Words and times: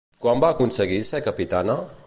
Quan 0.23 0.39
va 0.43 0.49
aconseguir 0.55 0.99
ser 1.11 1.21
capitana? 1.29 1.77